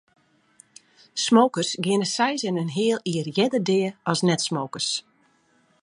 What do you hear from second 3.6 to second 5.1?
dea as net-smokers.